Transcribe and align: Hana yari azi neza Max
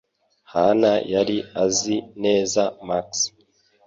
Hana 0.53 0.91
yari 1.13 1.37
azi 1.63 1.95
neza 2.23 2.61
Max 2.87 3.05